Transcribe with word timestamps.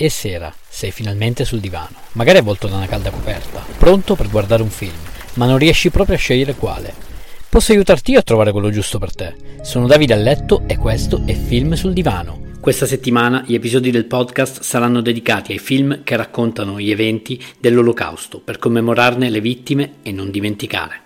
È 0.00 0.08
sera, 0.08 0.50
sei 0.66 0.92
finalmente 0.92 1.44
sul 1.44 1.60
divano, 1.60 1.94
magari 2.12 2.38
avvolto 2.38 2.66
da 2.66 2.76
una 2.76 2.86
calda 2.86 3.10
coperta, 3.10 3.62
pronto 3.76 4.14
per 4.14 4.30
guardare 4.30 4.62
un 4.62 4.70
film, 4.70 4.94
ma 5.34 5.44
non 5.44 5.58
riesci 5.58 5.90
proprio 5.90 6.16
a 6.16 6.18
scegliere 6.18 6.54
quale. 6.54 6.94
Posso 7.50 7.72
aiutarti 7.72 8.12
io 8.12 8.20
a 8.20 8.22
trovare 8.22 8.50
quello 8.50 8.70
giusto 8.70 8.98
per 8.98 9.14
te. 9.14 9.34
Sono 9.60 9.86
Davide 9.86 10.14
a 10.14 10.16
letto 10.16 10.62
e 10.66 10.78
questo 10.78 11.24
è 11.26 11.34
Film 11.34 11.74
sul 11.74 11.92
divano. 11.92 12.52
Questa 12.60 12.86
settimana 12.86 13.44
gli 13.46 13.52
episodi 13.52 13.90
del 13.90 14.06
podcast 14.06 14.62
saranno 14.62 15.02
dedicati 15.02 15.52
ai 15.52 15.58
film 15.58 16.02
che 16.02 16.16
raccontano 16.16 16.80
gli 16.80 16.90
eventi 16.90 17.38
dell'Olocausto 17.58 18.40
per 18.40 18.56
commemorarne 18.56 19.28
le 19.28 19.42
vittime 19.42 19.96
e 20.02 20.12
non 20.12 20.30
dimenticare. 20.30 20.98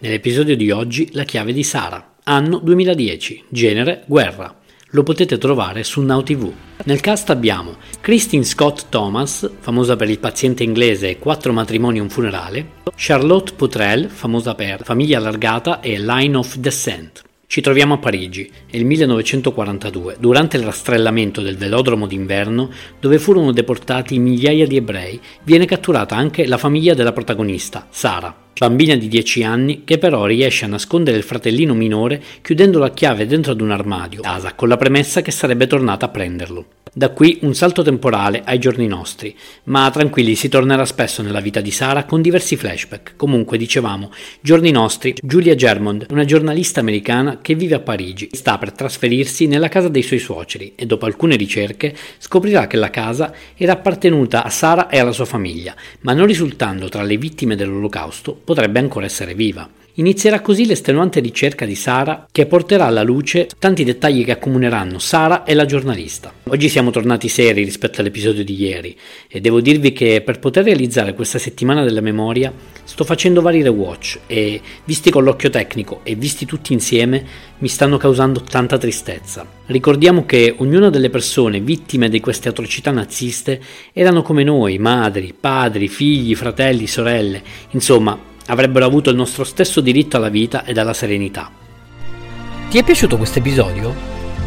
Nell'episodio 0.00 0.56
di 0.56 0.72
oggi 0.72 1.10
la 1.12 1.22
chiave 1.22 1.52
di 1.52 1.62
Sara, 1.62 2.14
anno 2.24 2.58
2010, 2.58 3.44
genere 3.50 4.02
guerra. 4.06 4.61
Lo 4.94 5.02
potete 5.04 5.38
trovare 5.38 5.84
su 5.84 6.02
Now 6.02 6.22
TV. 6.22 6.52
Nel 6.84 7.00
cast 7.00 7.30
abbiamo 7.30 7.76
Christine 8.02 8.44
Scott 8.44 8.90
Thomas, 8.90 9.50
famosa 9.60 9.96
per 9.96 10.10
Il 10.10 10.18
paziente 10.18 10.64
inglese 10.64 11.18
Quattro 11.18 11.54
matrimoni 11.54 11.96
e 11.96 12.02
un 12.02 12.10
funerale, 12.10 12.72
Charlotte 12.94 13.54
Potrel, 13.54 14.10
famosa 14.10 14.54
per 14.54 14.84
Famiglia 14.84 15.16
allargata 15.16 15.80
e 15.80 15.98
Line 15.98 16.36
of 16.36 16.56
Descent. 16.56 17.22
Ci 17.52 17.60
troviamo 17.60 17.92
a 17.92 17.98
Parigi, 17.98 18.50
il 18.70 18.86
1942, 18.86 20.16
durante 20.18 20.56
il 20.56 20.62
rastrellamento 20.62 21.42
del 21.42 21.58
velodromo 21.58 22.06
d'inverno 22.06 22.70
dove 22.98 23.18
furono 23.18 23.52
deportati 23.52 24.18
migliaia 24.18 24.66
di 24.66 24.76
ebrei, 24.76 25.20
viene 25.42 25.66
catturata 25.66 26.16
anche 26.16 26.46
la 26.46 26.56
famiglia 26.56 26.94
della 26.94 27.12
protagonista, 27.12 27.88
Sara, 27.90 28.34
bambina 28.58 28.94
di 28.96 29.06
10 29.06 29.44
anni 29.44 29.82
che 29.84 29.98
però 29.98 30.24
riesce 30.24 30.64
a 30.64 30.68
nascondere 30.68 31.18
il 31.18 31.24
fratellino 31.24 31.74
minore 31.74 32.22
chiudendo 32.40 32.78
la 32.78 32.90
chiave 32.90 33.26
dentro 33.26 33.52
ad 33.52 33.60
un 33.60 33.70
armadio, 33.70 34.22
casa, 34.22 34.54
con 34.54 34.68
la 34.68 34.78
premessa 34.78 35.20
che 35.20 35.30
sarebbe 35.30 35.66
tornata 35.66 36.06
a 36.06 36.08
prenderlo. 36.08 36.64
Da 36.94 37.08
qui 37.08 37.38
un 37.40 37.54
salto 37.54 37.80
temporale 37.80 38.42
ai 38.44 38.58
giorni 38.58 38.86
nostri, 38.86 39.34
ma 39.64 39.90
tranquilli 39.90 40.34
si 40.34 40.50
tornerà 40.50 40.84
spesso 40.84 41.22
nella 41.22 41.40
vita 41.40 41.62
di 41.62 41.70
Sara 41.70 42.04
con 42.04 42.20
diversi 42.20 42.54
flashback. 42.54 43.14
Comunque 43.16 43.56
dicevamo, 43.56 44.12
giorni 44.42 44.70
nostri, 44.72 45.14
Julia 45.22 45.54
Germond, 45.54 46.08
una 46.10 46.26
giornalista 46.26 46.80
americana 46.80 47.38
che 47.40 47.54
vive 47.54 47.76
a 47.76 47.80
Parigi, 47.80 48.28
sta 48.32 48.58
per 48.58 48.72
trasferirsi 48.72 49.46
nella 49.46 49.68
casa 49.68 49.88
dei 49.88 50.02
suoi 50.02 50.18
suoceri 50.18 50.74
e 50.76 50.84
dopo 50.84 51.06
alcune 51.06 51.36
ricerche 51.36 51.96
scoprirà 52.18 52.66
che 52.66 52.76
la 52.76 52.90
casa 52.90 53.32
era 53.56 53.72
appartenuta 53.72 54.44
a 54.44 54.50
Sara 54.50 54.90
e 54.90 54.98
alla 54.98 55.12
sua 55.12 55.24
famiglia, 55.24 55.74
ma 56.00 56.12
non 56.12 56.26
risultando 56.26 56.90
tra 56.90 57.02
le 57.02 57.16
vittime 57.16 57.56
dell'olocausto 57.56 58.38
potrebbe 58.44 58.80
ancora 58.80 59.06
essere 59.06 59.32
viva. 59.32 59.66
Inizierà 59.96 60.40
così 60.40 60.64
l'estenuante 60.64 61.20
ricerca 61.20 61.66
di 61.66 61.74
Sara 61.74 62.26
che 62.32 62.46
porterà 62.46 62.86
alla 62.86 63.02
luce 63.02 63.46
tanti 63.58 63.84
dettagli 63.84 64.24
che 64.24 64.30
accomuneranno 64.30 64.98
Sara 64.98 65.44
e 65.44 65.52
la 65.52 65.66
giornalista. 65.66 66.32
Oggi 66.44 66.70
siamo 66.70 66.90
tornati 66.90 67.28
seri 67.28 67.62
rispetto 67.62 68.00
all'episodio 68.00 68.42
di 68.42 68.58
ieri 68.58 68.96
e 69.28 69.42
devo 69.42 69.60
dirvi 69.60 69.92
che 69.92 70.22
per 70.24 70.38
poter 70.38 70.64
realizzare 70.64 71.12
questa 71.12 71.38
settimana 71.38 71.84
della 71.84 72.00
memoria 72.00 72.50
sto 72.84 73.04
facendo 73.04 73.42
vari 73.42 73.60
rewatch 73.60 74.20
e 74.26 74.62
visti 74.84 75.10
con 75.10 75.24
l'occhio 75.24 75.50
tecnico 75.50 76.00
e 76.04 76.14
visti 76.14 76.46
tutti 76.46 76.72
insieme 76.72 77.22
mi 77.58 77.68
stanno 77.68 77.98
causando 77.98 78.40
tanta 78.40 78.78
tristezza. 78.78 79.46
Ricordiamo 79.66 80.24
che 80.24 80.54
ognuna 80.56 80.88
delle 80.88 81.10
persone 81.10 81.60
vittime 81.60 82.08
di 82.08 82.18
queste 82.18 82.48
atrocità 82.48 82.90
naziste 82.92 83.60
erano 83.92 84.22
come 84.22 84.42
noi, 84.42 84.78
madri, 84.78 85.34
padri, 85.38 85.86
figli, 85.88 86.34
fratelli, 86.34 86.86
sorelle, 86.86 87.42
insomma 87.72 88.30
avrebbero 88.46 88.84
avuto 88.84 89.10
il 89.10 89.16
nostro 89.16 89.44
stesso 89.44 89.80
diritto 89.80 90.16
alla 90.16 90.28
vita 90.28 90.64
ed 90.64 90.78
alla 90.78 90.94
serenità. 90.94 91.50
Ti 92.70 92.78
è 92.78 92.82
piaciuto 92.82 93.16
questo 93.16 93.38
episodio? 93.38 93.94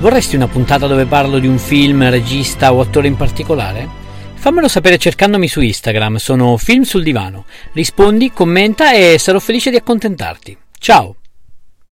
Vorresti 0.00 0.36
una 0.36 0.48
puntata 0.48 0.86
dove 0.86 1.06
parlo 1.06 1.38
di 1.38 1.46
un 1.46 1.58
film, 1.58 2.08
regista 2.08 2.72
o 2.72 2.80
attore 2.80 3.08
in 3.08 3.16
particolare? 3.16 3.88
Fammelo 4.34 4.68
sapere 4.68 4.98
cercandomi 4.98 5.48
su 5.48 5.60
Instagram, 5.60 6.16
sono 6.16 6.56
Film 6.56 6.82
sul 6.82 7.02
Divano. 7.02 7.44
Rispondi, 7.72 8.30
commenta 8.32 8.92
e 8.92 9.18
sarò 9.18 9.40
felice 9.40 9.70
di 9.70 9.76
accontentarti. 9.76 10.56
Ciao! 10.78 11.16